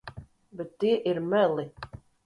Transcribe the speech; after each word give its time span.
Bet 0.61 0.71
tie 0.79 0.95
ir 1.13 1.23
meli. 1.35 1.71